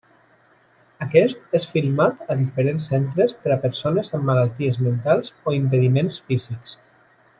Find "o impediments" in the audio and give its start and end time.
5.45-6.19